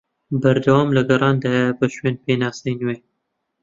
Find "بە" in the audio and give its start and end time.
1.79-1.85